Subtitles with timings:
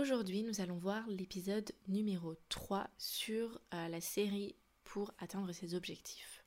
[0.00, 6.44] Aujourd'hui, nous allons voir l'épisode numéro 3 sur euh, la série pour atteindre ses objectifs.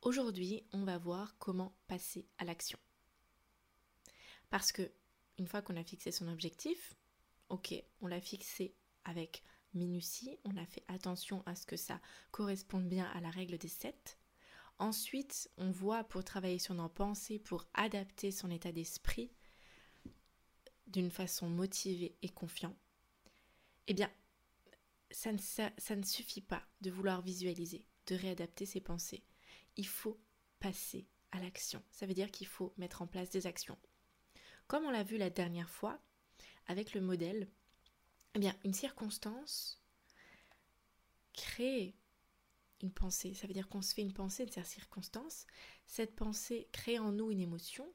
[0.00, 2.78] Aujourd'hui, on va voir comment passer à l'action.
[4.48, 4.92] Parce que
[5.38, 6.94] une fois qu'on a fixé son objectif,
[7.48, 9.42] ok, on l'a fixé avec
[9.74, 12.00] minutie, on a fait attention à ce que ça
[12.30, 14.20] corresponde bien à la règle des 7.
[14.78, 19.32] Ensuite, on voit pour travailler sur nos pensées, pour adapter son état d'esprit
[20.88, 22.76] d'une façon motivée et confiant,
[23.86, 24.10] eh bien,
[25.10, 29.24] ça ne, ça, ne suffit pas de vouloir visualiser, de réadapter ses pensées.
[29.76, 30.20] Il faut
[30.60, 31.82] passer à l'action.
[31.90, 33.78] Ça veut dire qu'il faut mettre en place des actions.
[34.66, 35.98] Comme on l'a vu la dernière fois
[36.66, 37.48] avec le modèle,
[38.34, 39.80] eh bien, une circonstance
[41.32, 41.94] crée
[42.82, 43.34] une pensée.
[43.34, 45.46] Ça veut dire qu'on se fait une pensée de cette circonstance.
[45.86, 47.92] Cette pensée crée en nous une émotion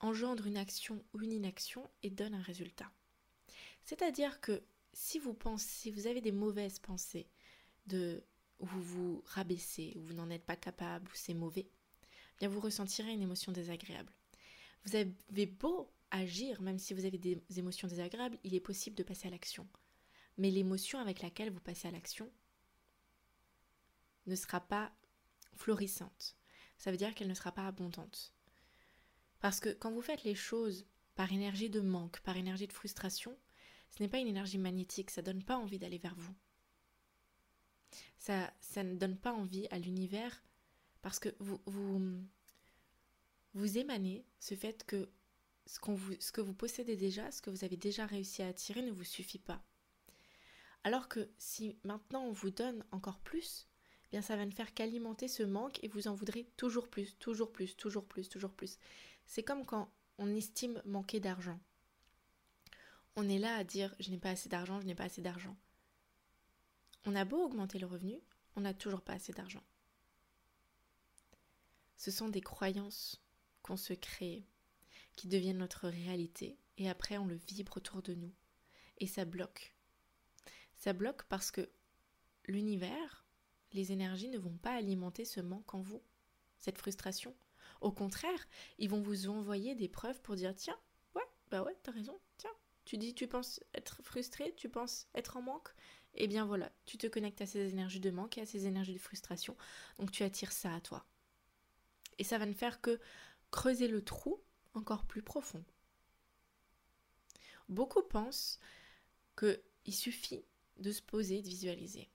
[0.00, 2.90] engendre une action ou une inaction et donne un résultat.
[3.84, 7.28] C'est-à-dire que si vous pensez, si vous avez des mauvaises pensées
[7.86, 8.22] de
[8.58, 12.48] où vous vous rabaissez, où vous n'en êtes pas capable, où c'est mauvais, eh bien
[12.48, 14.12] vous ressentirez une émotion désagréable.
[14.84, 19.02] Vous avez beau agir, même si vous avez des émotions désagréables, il est possible de
[19.02, 19.66] passer à l'action.
[20.38, 22.30] Mais l'émotion avec laquelle vous passez à l'action
[24.26, 24.92] ne sera pas
[25.54, 26.36] florissante.
[26.78, 28.32] Ça veut dire qu'elle ne sera pas abondante.
[29.40, 33.36] Parce que quand vous faites les choses par énergie de manque, par énergie de frustration,
[33.90, 36.34] ce n'est pas une énergie magnétique, ça ne donne pas envie d'aller vers vous.
[38.18, 40.42] Ça, ça ne donne pas envie à l'univers
[41.02, 42.20] parce que vous, vous,
[43.54, 45.08] vous émanez ce fait que
[45.66, 48.82] ce, vous, ce que vous possédez déjà, ce que vous avez déjà réussi à attirer
[48.82, 49.62] ne vous suffit pas.
[50.84, 53.66] Alors que si maintenant on vous donne encore plus,
[54.06, 57.16] eh bien ça va ne faire qu'alimenter ce manque et vous en voudrez toujours plus,
[57.18, 58.78] toujours plus, toujours plus, toujours plus.
[59.26, 61.60] C'est comme quand on estime manquer d'argent.
[63.16, 65.56] On est là à dire je n'ai pas assez d'argent, je n'ai pas assez d'argent.
[67.04, 68.20] On a beau augmenter le revenu,
[68.56, 69.62] on n'a toujours pas assez d'argent.
[71.96, 73.22] Ce sont des croyances
[73.62, 74.44] qu'on se crée,
[75.16, 78.32] qui deviennent notre réalité, et après on le vibre autour de nous.
[78.98, 79.74] Et ça bloque.
[80.76, 81.70] Ça bloque parce que
[82.46, 83.26] l'univers,
[83.72, 86.02] les énergies ne vont pas alimenter ce manque en vous,
[86.58, 87.34] cette frustration.
[87.80, 88.46] Au contraire,
[88.78, 90.78] ils vont vous envoyer des preuves pour dire tiens,
[91.14, 92.50] ouais, bah ouais, t'as raison, tiens,
[92.84, 95.74] tu dis tu penses être frustré, tu penses être en manque,
[96.14, 98.94] eh bien voilà, tu te connectes à ces énergies de manque et à ces énergies
[98.94, 99.56] de frustration,
[99.98, 101.06] donc tu attires ça à toi.
[102.18, 102.98] Et ça va ne faire que
[103.50, 104.40] creuser le trou
[104.74, 105.64] encore plus profond.
[107.68, 108.60] Beaucoup pensent
[109.36, 110.44] qu'il suffit
[110.78, 112.08] de se poser, de visualiser.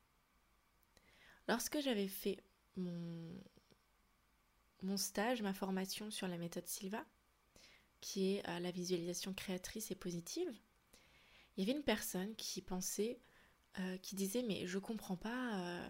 [1.48, 2.42] Lorsque j'avais fait
[2.78, 3.36] mon,
[4.81, 7.06] mon stage, ma formation sur la méthode Silva,
[8.00, 10.52] qui est euh, la visualisation créatrice et positive,
[11.56, 13.20] il y avait une personne qui pensait,
[13.80, 15.90] euh, qui disait mais je comprends pas, euh,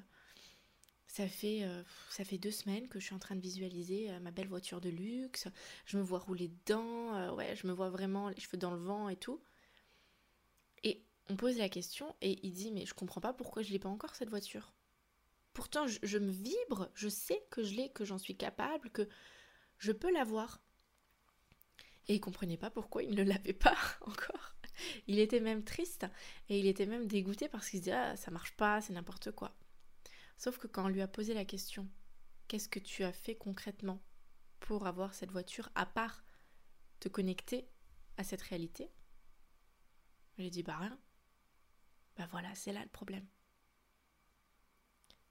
[1.07, 1.66] ça fait
[2.09, 4.90] ça fait deux semaines que je suis en train de visualiser ma belle voiture de
[4.90, 5.47] luxe,
[5.85, 9.09] je me vois rouler dedans, ouais, je me vois vraiment les cheveux dans le vent
[9.09, 9.41] et tout.
[10.84, 13.80] Et on pose la question et il dit mais je comprends pas pourquoi je l'ai
[13.80, 14.74] pas encore cette voiture.
[15.53, 19.07] Pourtant, je, me vibre, je sais que je l'ai, que j'en suis capable, que
[19.77, 20.62] je peux l'avoir.
[22.07, 24.56] Et il comprenait pas pourquoi il ne l'avait pas encore.
[25.07, 26.06] Il était même triste
[26.50, 29.31] et il était même dégoûté parce qu'il se disait ah, ça marche pas, c'est n'importe
[29.31, 29.53] quoi.
[30.38, 31.88] Sauf que quand on lui a posé la question
[32.47, 34.01] qu'est-ce que tu as fait concrètement
[34.59, 36.24] pour avoir cette voiture à part
[37.00, 37.68] te connecter
[38.18, 38.89] à cette réalité?
[40.38, 41.00] J'ai dit bah rien.
[42.18, 43.25] Bah voilà, c'est là le problème.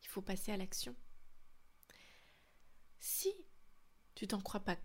[0.02, 0.94] Il faut passer à l'action.
[2.98, 3.34] Si
[4.14, 4.76] tu t'en crois pas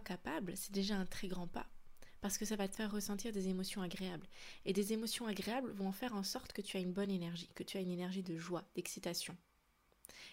[0.00, 1.68] capable, c'est déjà un très grand pas
[2.22, 4.26] parce que ça va te faire ressentir des émotions agréables
[4.64, 7.64] et des émotions agréables vont faire en sorte que tu as une bonne énergie, que
[7.64, 9.36] tu as une énergie de joie, d'excitation.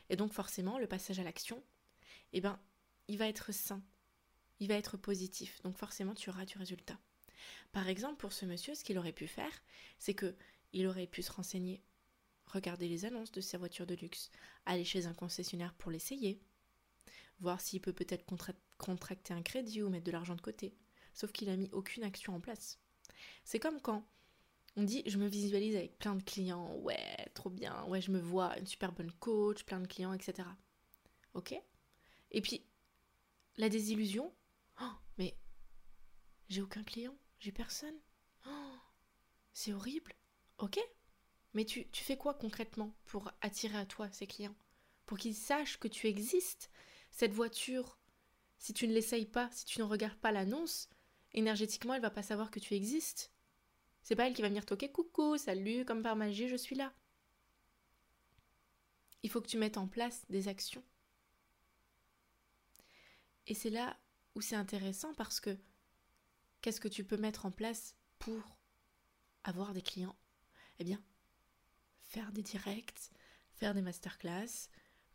[0.10, 1.62] Et donc forcément, le passage à l'action,
[2.32, 2.60] eh ben,
[3.08, 3.82] il va être sain,
[4.60, 5.62] il va être positif.
[5.64, 7.00] Donc forcément, tu auras du résultat.
[7.72, 9.64] Par exemple, pour ce monsieur, ce qu'il aurait pu faire,
[9.98, 10.36] c'est que
[10.74, 11.82] il aurait pu se renseigner
[12.50, 14.32] regarder les annonces de sa voiture de luxe,
[14.66, 16.42] aller chez un concessionnaire pour l'essayer,
[17.40, 18.26] voir s'il peut peut-être
[18.78, 20.76] contracter un crédit ou mettre de l'argent de côté.
[21.14, 22.80] Sauf qu'il n'a mis aucune action en place.
[23.44, 24.06] C'est comme quand
[24.76, 28.20] on dit je me visualise avec plein de clients, ouais, trop bien, ouais, je me
[28.20, 30.48] vois une super bonne coach, plein de clients, etc.
[31.34, 31.54] Ok
[32.32, 32.66] Et puis,
[33.58, 34.34] la désillusion,
[34.82, 35.36] oh, mais
[36.48, 37.96] j'ai aucun client, j'ai personne.
[38.48, 38.78] Oh,
[39.54, 40.14] c'est horrible.
[40.58, 40.80] Ok
[41.54, 44.56] Mais tu, fais quoi concrètement pour attirer à toi ces clients?
[45.06, 46.70] Pour qu'ils sachent que tu existes
[47.12, 47.98] Cette voiture,
[48.58, 50.90] si tu ne l'essayes pas, si tu ne regardes pas l'annonce,
[51.34, 53.32] énergétiquement, elle va pas savoir que tu existes.
[54.04, 56.94] C'est pas elle qui va venir toquer coucou, salut, comme par magie, je suis là.
[59.24, 60.84] Il faut que tu mettes en place des actions.
[63.48, 63.98] Et c'est là
[64.36, 65.58] où c'est intéressant parce que
[66.62, 68.58] qu'est-ce que tu peux mettre en place pour
[69.44, 70.16] avoir des clients?
[70.78, 71.02] Eh bien,
[72.10, 73.12] faire des directs,
[73.52, 74.70] faire des masterclass,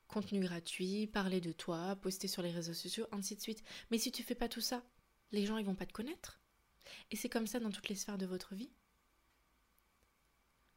[0.06, 3.64] contenu gratuit, parler de toi, poster sur les réseaux sociaux, ainsi de suite.
[3.90, 4.82] Mais si tu fais pas tout ça,
[5.32, 6.40] les gens ils vont pas te connaître.
[7.10, 8.70] Et c'est comme ça dans toutes les sphères de votre vie.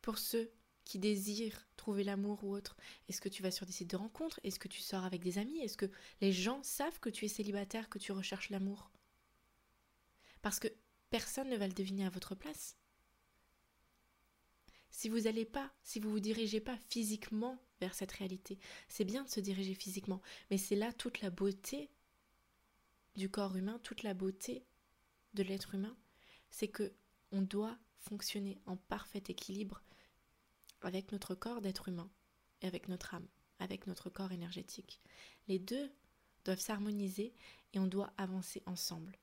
[0.01, 0.51] Pour ceux
[0.85, 2.77] qui désirent trouver l'amour ou autre,
[3.09, 4.39] est-ce que tu vas sur des sites de rencontres?
[4.43, 5.59] Est-ce que tu sors avec des amis?
[5.59, 5.91] Est-ce que
[6.21, 8.89] les gens savent que tu es célibataire, que tu recherches l'amour?
[10.41, 10.69] Parce que
[11.11, 12.77] personne ne va le deviner à votre place.
[14.97, 18.57] Si vous n'allez pas, si vous vous dirigez pas physiquement vers cette réalité,
[18.89, 21.91] c'est bien de se diriger physiquement, mais c'est là toute la beauté
[23.15, 24.65] du corps humain, toute la beauté
[25.35, 25.95] de l'être humain,
[26.49, 26.91] c'est que
[27.31, 29.83] on doit fonctionner en parfait équilibre
[30.81, 32.09] avec notre corps d'être humain
[32.63, 33.27] et avec notre âme,
[33.59, 34.99] avec notre corps énergétique.
[35.47, 35.91] Les deux
[36.43, 37.35] doivent s'harmoniser
[37.73, 39.15] et on doit avancer ensemble.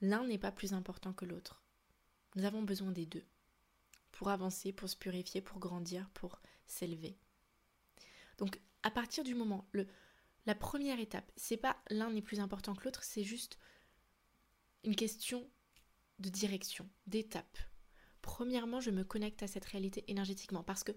[0.00, 1.60] L'un n'est pas plus important que l'autre.
[2.36, 3.24] Nous avons besoin des deux
[4.12, 7.18] pour avancer, pour se purifier, pour grandir, pour s'élever.
[8.38, 9.86] Donc à partir du moment, le,
[10.46, 13.58] la première étape, c'est pas l'un n'est plus important que l'autre, c'est juste
[14.84, 15.48] une question
[16.18, 17.58] de direction, d'étape.
[18.20, 20.92] Premièrement, je me connecte à cette réalité énergétiquement parce que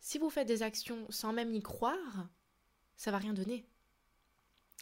[0.00, 2.28] si vous faites des actions sans même y croire,
[2.96, 3.66] ça va rien donner.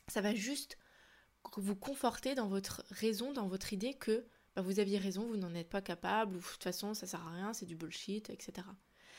[0.08, 0.78] Ça va juste
[1.56, 5.54] vous conforter dans votre raison, dans votre idée que bah, vous aviez raison, vous n'en
[5.54, 8.66] êtes pas capable, ou de toute façon ça sert à rien, c'est du bullshit, etc.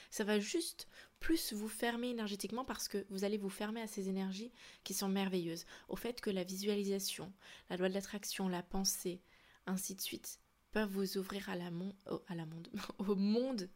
[0.10, 0.88] Ça va juste
[1.20, 4.52] plus vous fermer énergétiquement parce que vous allez vous fermer à ces énergies
[4.84, 5.66] qui sont merveilleuses.
[5.90, 7.34] Au fait que la visualisation,
[7.70, 9.24] la loi de l'attraction, la pensée,
[9.66, 10.40] ainsi de suite,
[10.72, 11.56] peuvent vous ouvrir à
[13.00, 13.70] au monde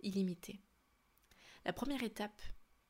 [0.00, 0.60] illimité.
[1.64, 2.42] La première étape,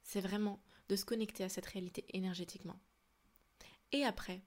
[0.03, 2.81] c'est vraiment de se connecter à cette réalité énergétiquement.
[3.93, 4.43] Et après,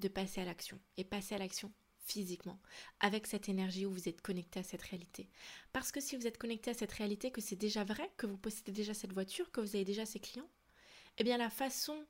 [0.00, 0.80] de passer à l'action.
[0.96, 2.58] Et passer à l'action physiquement,
[3.00, 5.28] avec cette énergie où vous êtes connecté à cette réalité.
[5.72, 8.36] Parce que si vous êtes connecté à cette réalité, que c'est déjà vrai, que vous
[8.36, 10.48] possédez déjà cette voiture, que vous avez déjà ces clients,
[11.18, 12.04] eh bien la façon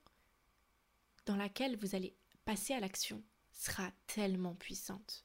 [1.26, 2.14] dans laquelle vous allez
[2.44, 3.22] passer à l'action
[3.52, 5.24] sera tellement puissante.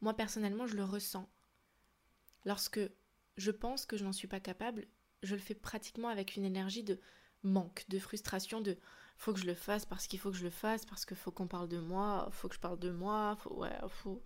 [0.00, 1.28] Moi personnellement, je le ressens.
[2.44, 2.80] Lorsque
[3.36, 4.86] je pense que je n'en suis pas capable,
[5.22, 7.00] je le fais pratiquement avec une énergie de
[7.42, 8.76] manque, de frustration, de
[9.16, 11.32] faut que je le fasse parce qu'il faut que je le fasse, parce qu'il faut
[11.32, 14.22] qu'on parle de moi, faut que je parle de moi, faut, ouais, faut.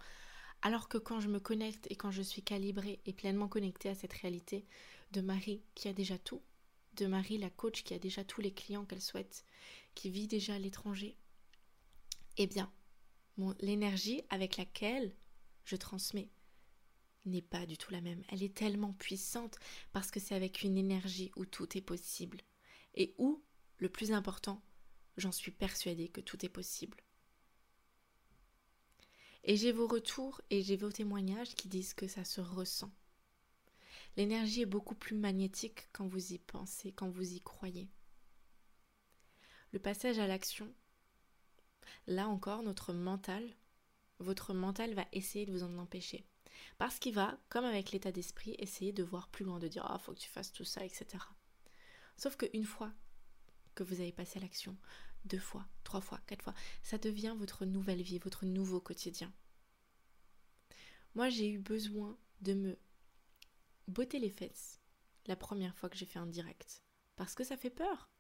[0.61, 3.95] Alors que quand je me connecte et quand je suis calibrée et pleinement connectée à
[3.95, 4.67] cette réalité
[5.13, 6.43] de Marie qui a déjà tout,
[6.97, 9.45] de Marie la coach qui a déjà tous les clients qu'elle souhaite,
[9.95, 11.17] qui vit déjà à l'étranger,
[12.37, 12.71] eh bien,
[13.61, 15.15] l'énergie avec laquelle
[15.65, 16.31] je transmets
[17.25, 18.23] n'est pas du tout la même.
[18.29, 19.59] Elle est tellement puissante
[19.93, 22.39] parce que c'est avec une énergie où tout est possible
[22.95, 23.43] et où,
[23.79, 24.63] le plus important,
[25.17, 26.99] j'en suis persuadée que tout est possible.
[29.45, 32.93] Et j'ai vos retours et j'ai vos témoignages qui disent que ça se ressent.
[34.17, 37.89] L'énergie est beaucoup plus magnétique quand vous y pensez, quand vous y croyez.
[39.73, 40.73] Le passage à l'action,
[42.07, 43.43] là encore, notre mental,
[44.19, 46.25] votre mental va essayer de vous en empêcher.
[46.79, 49.99] Parce qu'il va, comme avec l'état d'esprit, essayer de voir plus loin, de dire Ah,
[49.99, 51.07] faut que tu fasses tout ça, etc.
[52.17, 52.93] Sauf qu'une fois
[53.75, 54.77] que vous avez passé à l'action,
[55.25, 59.33] deux fois, trois fois, quatre fois, ça devient votre nouvelle vie, votre nouveau quotidien.
[61.15, 62.79] Moi, j'ai eu besoin de me
[63.89, 64.81] botter les fesses
[65.27, 66.83] la première fois que j'ai fait un direct.
[67.17, 68.11] Parce que ça fait peur.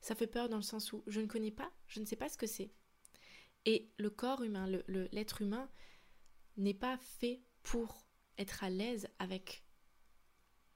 [0.00, 2.28] Ça fait peur dans le sens où je ne connais pas, je ne sais pas
[2.28, 2.72] ce que c'est.
[3.64, 5.70] Et le corps humain, l'être humain
[6.56, 8.04] n'est pas fait pour
[8.38, 9.64] être à l'aise avec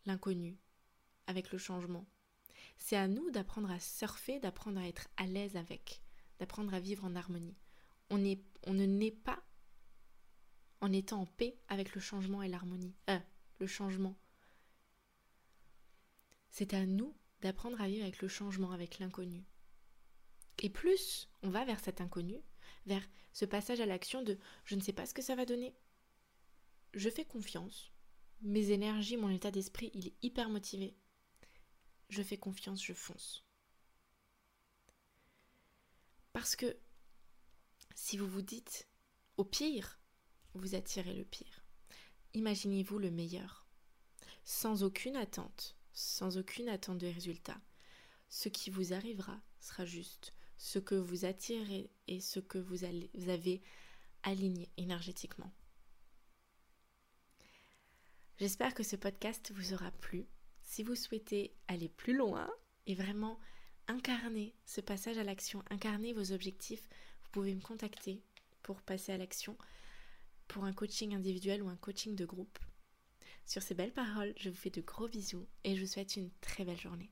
[0.05, 0.57] l'inconnu,
[1.27, 2.07] avec le changement.
[2.79, 6.01] C'est à nous d'apprendre à surfer, d'apprendre à être à l'aise avec,
[6.39, 7.57] d'apprendre à vivre en harmonie.
[8.11, 9.43] On, est, on ne naît pas
[10.81, 12.95] en étant en paix avec le changement et l'harmonie.
[13.11, 13.19] Euh,
[13.59, 14.17] le changement.
[16.51, 19.45] C'est à nous d'apprendre à vivre avec le changement, avec l'inconnu.
[20.59, 22.41] Et plus on va vers cet inconnu,
[22.87, 25.75] vers ce passage à l'action de je ne sais pas ce que ça va donner,
[26.95, 27.93] je fais confiance.
[28.43, 30.97] Mes énergies, mon état d'esprit, il est hyper motivé.
[32.09, 33.45] Je fais confiance, je fonce.
[36.33, 36.77] Parce que
[37.95, 38.89] si vous vous dites
[39.37, 39.99] au pire,
[40.55, 41.65] vous attirez le pire.
[42.35, 43.67] Imaginez-vous le meilleur,
[44.45, 47.61] sans aucune attente, sans aucune attente de résultat.
[48.29, 52.77] Ce qui vous arrivera sera juste ce que vous attirez et ce que vous,
[53.15, 53.63] vous avez
[54.23, 55.53] aligné énergétiquement.
[58.39, 60.27] J'espère que ce podcast vous aura plu.
[60.67, 62.51] Si vous souhaitez aller plus loin
[62.87, 63.39] et vraiment
[63.87, 66.87] incarner ce passage à l'action, incarner vos objectifs,
[67.23, 68.21] vous pouvez me contacter
[68.63, 69.57] pour passer à l'action
[70.49, 72.59] pour un coaching individuel ou un coaching de groupe.
[73.47, 76.31] Sur ces belles paroles, je vous fais de gros bisous et je vous souhaite une
[76.41, 77.11] très belle journée.